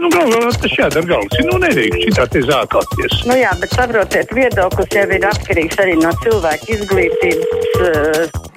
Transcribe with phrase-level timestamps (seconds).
[0.00, 1.40] Nu, galvā tas jādara galvas.
[1.44, 3.18] Nu, nedrīkst šitā te zākāties.
[3.28, 7.74] Nu jā, bet saprotiet, viedoklis jau ir atkarīgs arī no cilvēka izglītības.
[7.76, 8.48] Uh...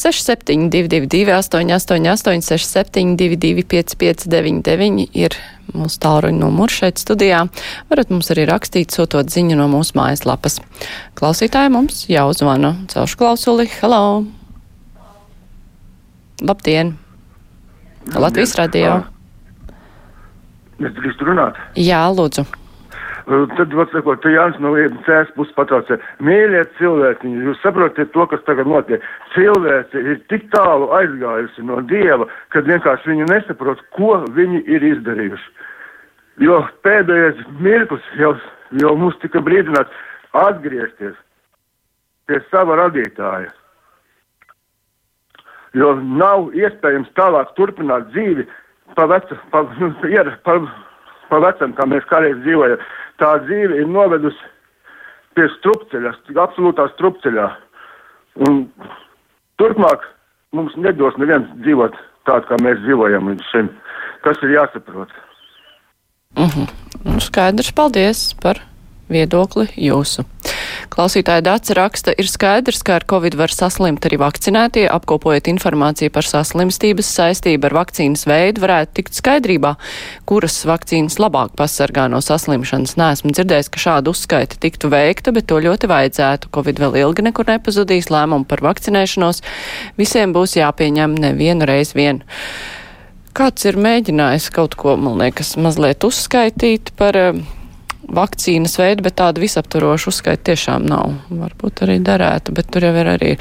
[0.00, 5.36] 6722, 888, 672, 559, ir
[5.72, 7.42] mūsu tālruņa numurs šeit studijā.
[7.92, 10.60] Varat mums arī rakstīt, sūtot ziņu no mūsu mājaslapas.
[11.16, 12.74] Klausītāji mums jau zvana.
[12.92, 13.68] Celšu klausuli.
[13.80, 14.26] Hello!
[16.44, 16.94] Labdien!
[18.16, 19.09] Latvijas radio!
[20.80, 21.58] Es drīkstu runāt.
[21.76, 22.46] Jā, lūdzu.
[23.30, 24.72] Tad, atsakot, te Jānis no
[25.06, 29.04] cēs puses patraucē, mīļie cilvēki, jūs saprotat to, kas tagad notiek.
[29.36, 35.52] Cilvēce ir tik tālu aizgājusi no Dieva, ka vienkārši viņi nesaprot, ko viņi ir izdarījuši.
[36.42, 38.32] Jo pēdējais mirklis jau,
[38.80, 39.94] jau mums tika brīdināts
[40.40, 41.14] atgriezties
[42.26, 43.52] pie sava radītāja.
[45.78, 48.48] Jo nav iespējams tālāk turpināt dzīvi
[48.96, 49.64] pa vecu, pa,
[50.18, 50.56] ir, pa,
[51.30, 52.82] pa vecam, kā mēs kādreiz dzīvojam.
[53.20, 54.50] Tā dzīve ir novedusi
[55.36, 57.48] pie strupceļa, absolūtā strupceļā.
[58.48, 58.62] Un
[59.60, 60.06] turpmāk
[60.56, 61.96] mums nedos neviens dzīvot
[62.28, 63.68] tādu, kā mēs dzīvojam līdz šim.
[64.24, 65.12] Tas ir jāsaprot.
[66.38, 67.20] Uh -huh.
[67.20, 68.60] skaidrs, paldies par
[69.10, 70.24] viedokli jūsu.
[70.90, 76.26] Klausītāja Dāca raksta, ir skaidrs, ka ar covid var saslimt arī vakcinētie, apkopojot informāciju par
[76.26, 79.76] saslimstības saistību ar vakcīnas veidu, varētu tikt skaidrībā,
[80.26, 82.96] kuras vakcīnas labāk pasargā no saslimšanas.
[82.98, 86.50] Nesmu dzirdējis, ka šāda uzskaita tiktu veikta, bet to ļoti vajadzētu.
[86.58, 89.44] Covid vēl ilgi nekur nepazudīs, lēmumu par vakcinēšanos
[90.00, 92.20] visiem būs jāpieņem nevienu reizi vien.
[93.30, 97.42] Kāds ir mēģinājis kaut ko, man liekas, mazliet uzskaitīt par uh,
[98.14, 101.14] vakcīnas veidu, bet tādu visaptvarošu uzskaitu tiešām nav.
[101.30, 103.32] Varbūt arī darētu, bet tur jau ir arī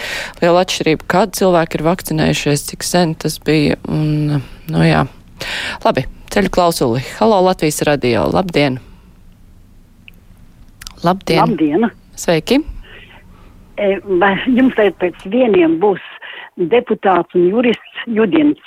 [0.42, 3.80] liela atšķirība, kad cilvēki ir vakcinējušies, cik sen tas bija.
[3.90, 5.06] Un, nu jā.
[5.86, 7.04] Labi, ceļu klausuli.
[7.18, 8.28] Halo, Latvijas radio.
[8.34, 8.80] Labdien!
[11.04, 11.46] Labdien!
[11.46, 11.90] Labdien.
[12.20, 12.60] Sveiki!
[13.80, 16.04] E, vai jums tagad pēc vieniem būs
[16.72, 18.60] deputāts un jurists Judins?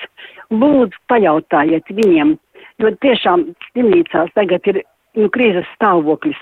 [0.53, 2.35] Lūdzu, pajautājiet viņiem,
[2.81, 4.81] jo tiešām slimnīcās tagad ir
[5.19, 6.41] nu, krīzes stāvoklis,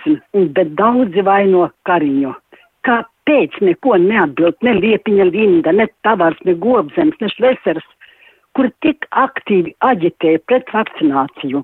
[0.56, 2.34] bet daudzi vaino Kariņu.
[2.86, 7.86] Kāpēc neko neatbild ne Liepiņa Linda, ne Tavārs, ne Gobzems, ne Šlesers,
[8.56, 11.62] kur tik aktīvi aģitēja pret vakcināciju?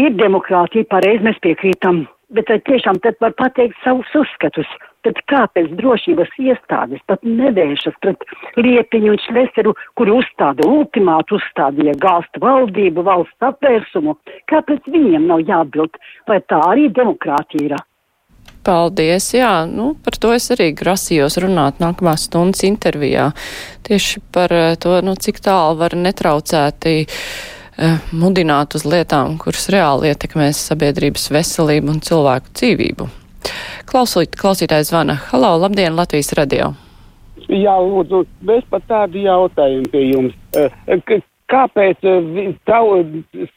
[0.00, 4.68] Ir demokrātija, pareizi mēs piekrītam, bet vai tiešām tad var pateikt savus uzskatus?
[5.06, 8.26] Tad kāpēc drošības iestādes pat nevēršas pret
[8.56, 14.16] Liepiņu un Šleseru, kuri uzstāda ultimātu, uzstādīja gāzt valdību, valsts apvērsumu?
[14.52, 15.98] Kāpēc viņiem nav jāatbild?
[16.30, 17.80] Vai tā arī demokrātija ir?
[18.62, 23.32] Paldies, jā, nu, par to es arī grasījos runāt nākamās stundas intervijā.
[23.82, 27.16] Tieši par eh, to, nu, cik tālu var netraucēti uh,
[28.14, 33.08] mudināt uz lietām, kuras reāli ietekmēs sabiedrības veselību un cilvēku dzīvību.
[33.90, 35.18] Klausīt, klausītājs zvana.
[35.30, 36.72] Halo, labdien, Latvijas radio!
[37.48, 40.36] Jā, lūdzu, mēs pat tādu jautājumu pie jums.
[40.56, 41.02] Eh,
[41.52, 43.00] kāpēc eh, tavu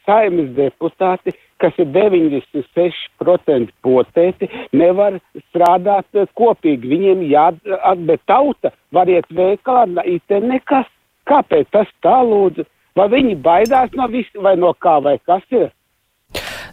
[0.04, 6.90] saimas deputāti, kas ir 96% potēti, nevar strādāt eh, kopīgi?
[6.92, 10.90] Viņiem jāatbet tauta, var iet veikalā, it nekas.
[11.26, 12.66] Kāpēc tas tā lūdzu?
[12.96, 15.70] Vai viņi baidās no vis, vai no kā, vai kas ir?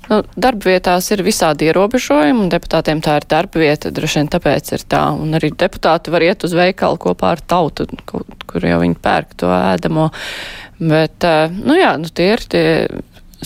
[0.10, 5.06] Nu, darbvietās ir visādi ierobežojumi, un deputātiem tā ir darbvieta, droši vien tāpēc ir tā.
[5.16, 9.52] Un arī deputāti var iet uz veikalu kopā ar tautu, kur jau viņi pērk to
[9.56, 10.10] ēdamo.
[10.84, 12.66] Bet, eh, nu jā, nu tie ir tie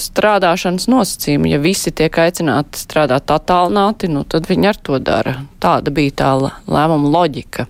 [0.02, 1.53] strādāšanas nosacījumi.
[1.53, 5.40] Ja visi tiek aicināti strādāt attālināti, nu tad viņi ar to dara.
[5.63, 7.68] Tāda bija tā lēmuma loģika.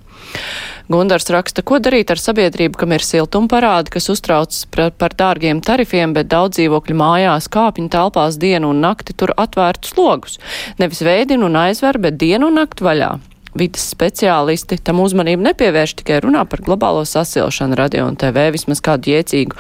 [0.88, 5.60] Gundars raksta, ko darīt ar sabiedrību, kam ir siltuma parādi, kas uztrauc par, par dārgiem
[5.64, 10.40] tarifiem, bet daudz dzīvokļu mājās kāpņu telpās dienu un nakti tur atvērtus logus.
[10.80, 13.18] Nevis veidinu un aizver, bet dienu un nakti vaļā
[13.60, 19.12] vidas speciālisti tam uzmanību nepievērš, tikai runā par globālo sasilšanu radio un TV, vismaz kādu
[19.14, 19.58] jēdzīgu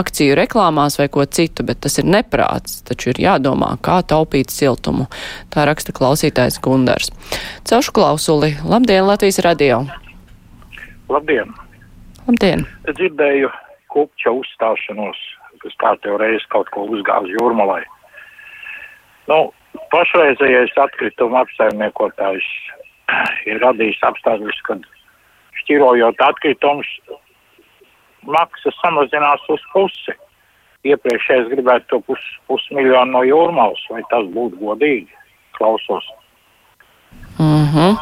[0.00, 5.08] akciju reklāmās vai ko citu, bet tas ir neprāts, taču ir jādomā, kā taupīt siltumu.
[5.54, 7.12] Tā raksta klausītājs Gundars.
[7.66, 8.54] Celšu klausuli.
[8.66, 9.84] Labdien, Latvijas radio!
[11.08, 11.52] Labdien!
[12.26, 12.66] Labdien!
[12.90, 13.52] Es dzirdēju
[13.92, 15.18] kupča uzstāšanos,
[15.62, 17.84] kas kārtējo reizi kaut ko uzgāz jūrmalai.
[19.30, 19.38] Nu,
[19.92, 22.48] pašreizējais atkrituma apsaimniekotājs
[23.46, 24.84] ir radījis apstākļus, kad
[25.62, 26.88] šķirojot atkritumus,
[28.26, 30.16] maksas samazinās uz pusi.
[30.86, 35.10] Iepriekšējais gribētu to pus, pusmiljonu no jūrmalas, vai tas būtu godīgi?
[35.58, 36.06] Klausos.
[37.40, 37.96] Mm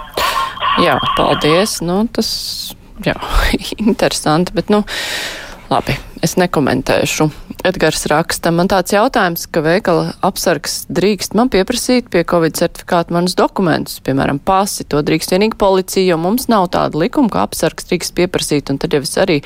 [0.83, 1.79] Jā, paldies.
[1.87, 2.75] Nu, tas
[3.05, 3.15] jā,
[3.87, 4.83] interesanti, bet, nu,
[5.71, 7.29] labi, es nekomentēšu.
[7.65, 13.37] Edgars raksta, man tāds jautājums, ka veikala apsargs drīkst man pieprasīt pie Covid certifikāta manus
[13.39, 18.17] dokumentus, piemēram, pasi, to drīkst vienīgi policija, jo mums nav tāda likuma, ka apsargs drīkst
[18.19, 19.39] pieprasīt, un tad jau es arī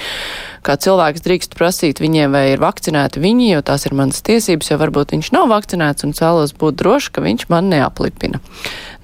[0.67, 4.81] kā cilvēks drīkst prasīt viņiem, vai ir vakcinēti viņi, jo tās ir manas tiesības, jo
[4.81, 8.41] varbūt viņš nav vakcinēts un vēlos būt droši, ka viņš man neaplipina.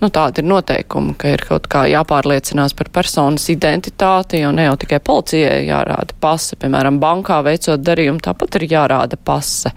[0.02, 4.74] Nu, tāda ir noteikuma, ka ir kaut kā jāpārliecinās par personas identitāti, jo ne jau
[4.82, 9.72] tikai policijai jārāda pase, piemēram, bankā veicot darījumu, tāpat ir jārāda pase.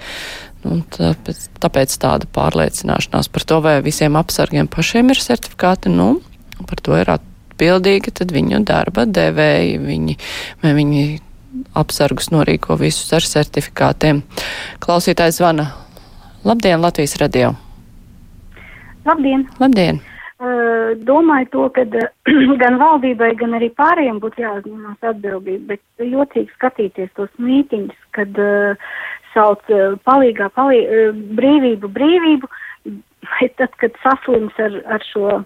[0.65, 6.17] Nu, tāpēc, tāpēc tāda pārliecināšanās par to, vai visiem apsargiem pašiem ir certifikāti, nu,
[6.67, 10.17] par to ir atbildīga tad viņu darba devēji, viņi,
[10.63, 11.05] vai viņi
[11.77, 14.23] apsargus norīko visus ar certifikātiem.
[14.83, 15.71] Klausītājs zvana.
[16.47, 17.55] Labdien, Latvijas radio!
[19.07, 19.47] Labdien!
[19.61, 20.01] Labdien!
[20.37, 22.09] Uh, domāju to, ka uh,
[22.61, 28.91] gan valdībai, gan arī pārējiem būtu jāuzņemās atbildība, bet jocīgi skatīties tos mītiņus, kad uh,
[29.33, 29.65] sauc
[30.05, 30.83] palīgā palī,
[31.39, 32.49] brīvību, brīvību,
[32.85, 35.39] bet tad, kad saslims ar, ar šo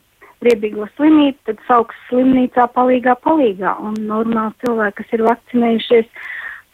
[0.44, 6.30] riebīgo slimību, tad sauks slimnīcā palīgā palīgā, un normāli cilvēki, kas ir vakcinējušies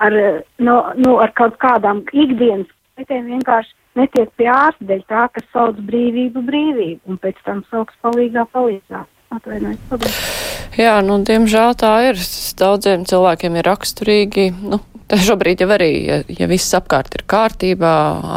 [0.08, 0.18] ar,
[0.58, 5.80] no, no, ar kaut kādām ikdienas lietēm, vienkārši netiek pie ārsta dēļ tā, kas sauc
[5.90, 9.06] brīvību brīvību, un pēc tam sauks palīgā palīgā.
[9.36, 10.20] Atvainojiet, paldies.
[10.78, 12.22] Jā, nu, diemžēl tā ir.
[12.58, 14.80] Daudziem cilvēkiem ir raksturīgi, nu,
[15.28, 17.94] šobrīd jau arī, ja, ja viss apkārt ir kārtībā,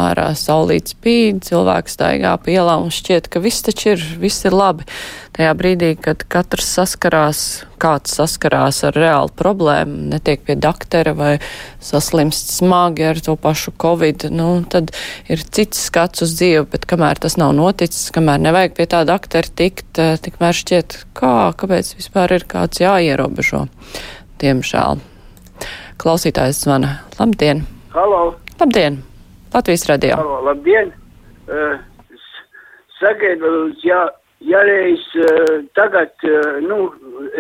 [0.09, 4.87] ārā saulīt spīd, cilvēks staigā pielā un šķiet, ka viss taču ir, viss ir labi.
[5.31, 7.41] Tajā brīdī, kad katrs saskarās,
[7.79, 11.31] kāds saskarās ar reālu problēmu, netiek pie daktera vai
[11.79, 14.91] saslimst smagi ar to pašu covid, nu, tad
[15.31, 19.55] ir cits skats uz dzīvi, bet kamēr tas nav noticis, kamēr nevajag pie tā daktera
[19.63, 23.69] tikt, eh, tikmēr šķiet, kā, kāpēc vispār ir kāds jāierobežo.
[24.43, 24.99] Diemžēl.
[26.01, 26.97] Klausītājs zvana.
[27.21, 27.63] Labdien!
[27.95, 28.35] Halo!
[28.59, 29.03] Labdien!
[29.55, 30.17] Latvijas radio!
[30.17, 30.91] Halo, labdien!
[31.47, 31.79] Uh,
[33.01, 34.09] Sagaidu, ja,
[34.47, 35.05] ja reiz
[35.79, 36.13] tagad,
[36.65, 36.91] nu,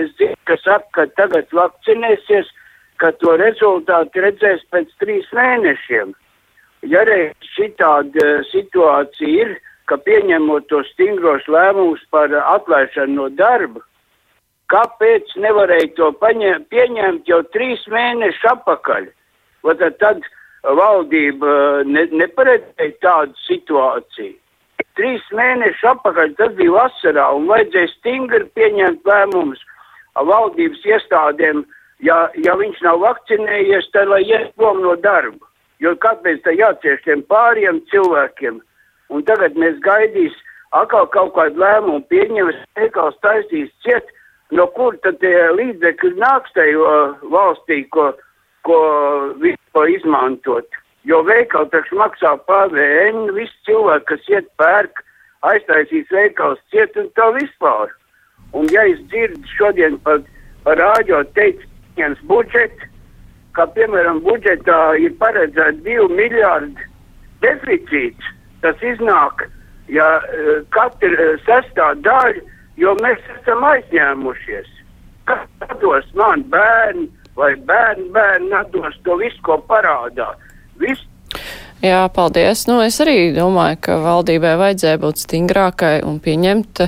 [0.00, 2.50] es zinu, ka saka, ka tagad vakcinēsies,
[3.00, 6.14] ka to rezultātu redzēs pēc trīs mēnešiem.
[6.88, 9.54] Ja reiz šitāda situācija ir,
[9.88, 13.82] ka pieņemot tos stingros lēmumus par atlaišanu no darba,
[14.70, 19.08] Kāpēc nevarēja to paņem, pieņemt jau trīs mēnešus atpakaļ?
[19.66, 20.22] Vai tad, tad
[20.78, 21.54] valdība
[21.88, 24.36] ne, neparedzēja tādu situāciju?
[24.98, 29.62] Trīs mēnešus atpakaļ tas bija vasarā un vajadzēja stingri pieņemt lēmumus
[30.30, 31.62] valdības iestādēm,
[32.04, 35.46] ja, ja viņš nav vakcinējies, tad lai iet prom no darba.
[35.80, 38.58] Jo kāpēc tā jācieš tiem pāriem cilvēkiem?
[39.10, 40.34] Un tagad mēs gaidīs
[40.76, 44.10] atkal kaut kādu lēmumu pieņems, veikals taisīs ciet
[44.54, 46.98] no kur tad tie līdzekļi nāks tajā
[47.32, 48.10] valstī, ko,
[48.66, 48.78] ko
[49.42, 50.79] vispār izmantot.
[51.08, 55.02] Jo veikali taču maksā PVN, visi cilvēki, kas iet pērk,
[55.48, 57.94] aiztaisīs veikals ciet un tā vispār.
[58.52, 60.20] Un ja es dzirdu šodien par,
[60.66, 61.64] par rāģo teikt,
[61.96, 62.84] viens budžets,
[63.56, 66.88] kā piemēram budžetā ir paredzēts 2 miljārdi
[67.40, 69.46] deficīts, tas iznāk,
[69.88, 70.06] ja
[70.76, 72.44] katra sestā daļa
[72.80, 74.68] jo mēs esam aizņēmušies.
[75.28, 80.32] Kas dos man bērni vai bērni bērni dos to visu, ko parādā?
[80.80, 81.06] Viss
[81.80, 82.66] Jā, paldies.
[82.68, 86.82] Nu, es arī domāju, ka valdībai vajadzēja būt stingrākai un pieņemt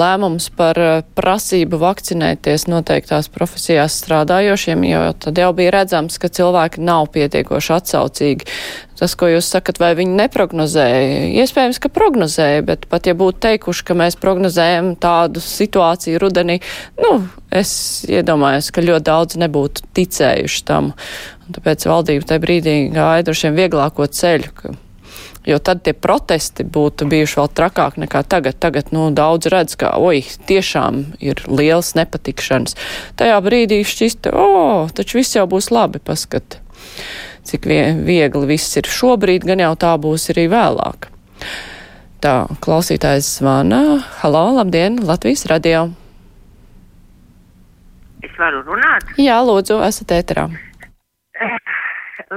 [0.00, 6.80] lēmums par eh, prasību vakcinēties noteiktās profesijās strādājošiem, jo tad jau bija redzams, ka cilvēki
[6.80, 8.48] nav pietiekoši atsaucīgi.
[9.02, 11.24] Tas, ko jūs sakat, vai viņi neprognozēja?
[11.42, 16.60] Iespējams, ka prognozēja, bet pat ja būtu teikuši, ka mēs prognozējam tādu situāciju rudenī,
[17.02, 17.16] nu,
[17.50, 17.72] es
[18.06, 20.92] iedomājos, ka ļoti daudz nebūtu ticējuši tam.
[21.42, 24.52] Un tāpēc valdība tajā brīdī gāja droši vien vieglāko ceļu.
[24.60, 24.74] Ka,
[25.50, 28.60] jo tad tie protesti būtu bijuši vēl trakāk nekā tagad.
[28.62, 32.78] Tagad, nu, daudz redz, ka, oi, tiešām ir liels nepatikšanas.
[33.18, 36.60] Tajā brīdī šķist, o, taču viss jau būs labi, paskat,
[37.48, 37.66] cik
[38.06, 41.08] viegli viss ir šobrīd, gan jau tā būs arī vēlāk.
[42.22, 43.98] Tā, klausītājs zvana.
[44.20, 45.88] Halo, labdien, Latvijas radio.
[48.22, 49.08] Es varu runāt?
[49.18, 50.46] Jā, lūdzu, esat ēterā.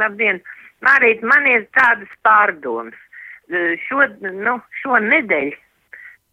[0.01, 0.41] Labdien!
[0.85, 2.97] Mārīt, man ir tādas pārdomas.
[3.85, 5.53] Šo, nu, šo nedēļu,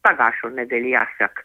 [0.05, 1.45] pagājušo nedēļu jāsaka,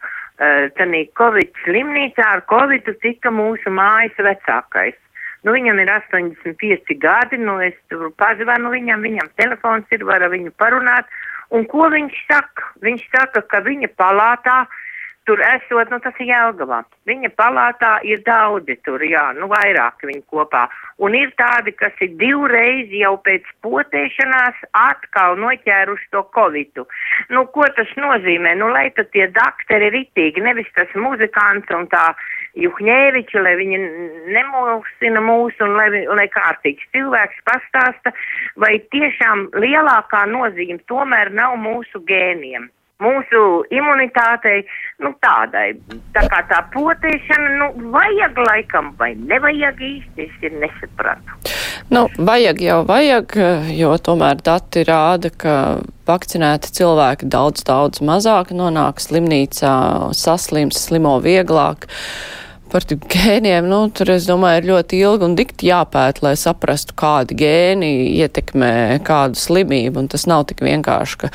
[0.80, 4.96] tanī Covid slimnīcā ar Covidu tika mūsu mājas vecākais.
[5.46, 10.34] Nu, viņam ir 85 gadi, nu, es tur pazvanu viņam, viņam telefons ir, var ar
[10.34, 11.06] viņu parunāt.
[11.54, 12.72] Un ko viņš saka?
[12.84, 14.64] Viņš saka, ka viņa palātā
[15.28, 16.78] tur esot, nu tas ir Jelgavā.
[17.08, 20.62] Viņa palātā ir daudzi tur, jā, nu vairāk viņi kopā.
[21.04, 26.86] Un ir tādi, kas ir divreiz jau pēc potēšanās atkal noķēruši to covidu.
[27.28, 28.54] Nu, ko tas nozīmē?
[28.56, 32.06] Nu, lai tad tie dakteri ritīgi, nevis tas muzikants un tā
[32.56, 33.78] Juhņēviči, lai viņi
[34.34, 38.14] nemulsina mūs un lai, lai kārtīgs cilvēks pastāsta,
[38.56, 42.70] vai tiešām lielākā nozīme tomēr nav mūsu gēniem
[43.02, 44.64] mūsu imunitātei,
[45.04, 45.70] nu tādai,
[46.16, 51.38] tā kā tā potēšana, nu vajag laikam vai nevajag īsti, es ir nesapratu.
[51.94, 53.38] Nu, vajag jau vajag,
[53.78, 55.54] jo tomēr dati rāda, ka
[56.08, 59.76] vakcinēti cilvēki daudz, daudz mazāk nonāk slimnīcā,
[60.16, 61.88] saslims, slimo vieglāk.
[62.68, 67.38] Par gēniem, nu, tur, es domāju, ir ļoti ilgi un dikti jāpēt, lai saprastu, kādi
[67.40, 71.30] gēni ietekmē kādu slimību, un tas nav tik vienkārši, ka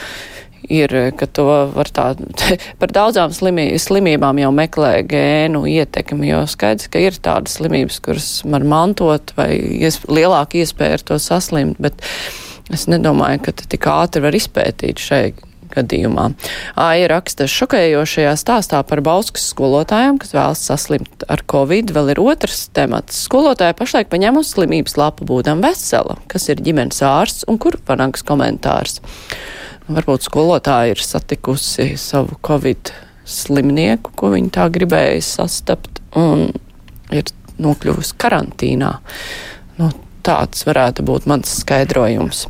[0.69, 2.05] ir, ka to var tā,
[2.81, 8.29] par daudzām slimī, slimībām jau meklē gēnu ietekmi, jo skaidrs, ka ir tādas slimības, kuras
[8.45, 11.99] var mantot vai ies, lielāka iespēja ar to saslimt, bet
[12.71, 15.23] es nedomāju, ka tik ātri var izpētīt šai
[15.73, 16.27] gadījumā.
[16.79, 21.93] Aija raksta šokējošajā stāstā par Bauskas skolotājiem, kas vēlas saslimt ar covid.
[21.95, 23.23] Vēl ir otrs temats.
[23.27, 28.99] Skolotāja pašlaik paņēmusi slimības lapu būdam vesela, kas ir ģimenes ārsts un kur panāks komentārs.
[29.89, 32.93] Varbūt skolotāja ir satikusi savu covid
[33.27, 36.49] slimnieku, ko viņa tā gribēja sastapt, un
[37.11, 37.27] ir
[37.63, 38.93] nokļuvusi karantīnā.
[39.79, 39.91] Nu,
[40.23, 42.47] tāds varētu būt mans skaidrojums.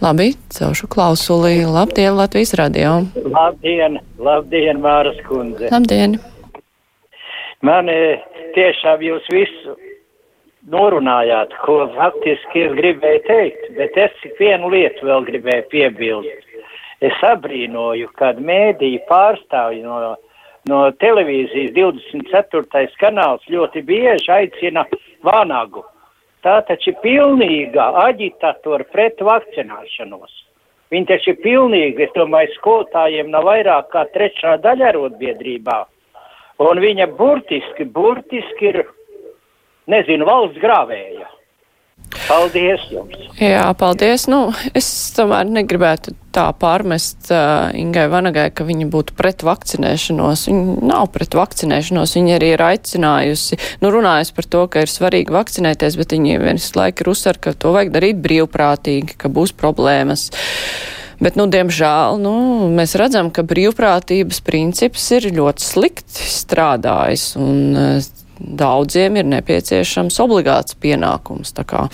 [0.00, 1.64] Labi, celšu klausuli.
[1.64, 2.90] Labdien, Latvijas radio.
[3.36, 5.68] Labdien, labdien, Māras kundze.
[5.70, 6.18] Labdien.
[7.62, 7.88] Man
[8.54, 9.76] tiešām jūs visu
[10.70, 16.52] norunājāt, ko faktiski es gribēju teikt, bet es vienu lietu vēl gribēju piebilst.
[17.04, 20.14] Es abrīnoju, kad mēdīja pārstāvji no,
[20.68, 22.86] no televīzijas 24.
[23.00, 24.86] kanāls ļoti bieži aicina
[25.24, 25.84] vānagu.
[26.44, 30.32] Tā taču ir pilnīga aģitatora pret vakcinēšanos.
[30.92, 35.78] Viņi taču ir pilnīgi, es domāju, skolotājiem nav vairāk kā trešā daļa arotbiedrībā.
[36.62, 38.82] Un viņa burtiski, burtiski ir
[39.90, 41.30] nezinu, valsts grāvēja.
[42.24, 43.16] Paldies jums!
[43.40, 44.28] Jā, paldies.
[44.30, 50.46] Nu, es tomēr negribētu tā pārmest uh, Ingai Vanagai, ka viņa būtu pret vakcinēšanos.
[50.50, 55.34] Viņa nav pret vakcinēšanos, viņa arī ir aicinājusi, nu, runājusi par to, ka ir svarīgi
[55.34, 60.30] vakcinēties, bet viņa viens laika ir uzsver, ka to vajag darīt brīvprātīgi, ka būs problēmas.
[61.22, 62.34] Bet, nu, diemžēl, nu,
[62.74, 67.32] mēs redzam, ka brīvprātības princips ir ļoti slikti strādājis.
[67.40, 71.54] Un, uh, daudziem ir nepieciešams obligāts pienākums.
[71.56, 71.86] Tā kā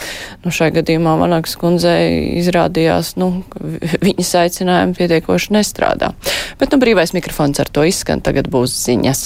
[0.44, 3.32] nu, šai gadījumā Vanaks kundzei izrādījās, nu,
[4.06, 6.14] viņas aicinājumi pietiekoši nestrādā.
[6.60, 9.24] Bet nu, brīvais mikrofons ar to izskan, tagad būs ziņas.